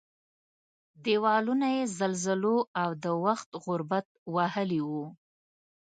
دېوالونه 1.03 1.67
یې 1.75 1.83
زلزلو 1.97 2.57
او 2.81 2.89
د 3.03 3.05
وخت 3.25 3.49
غربت 3.63 4.07
وهلي 4.35 4.81
وو. 4.89 5.05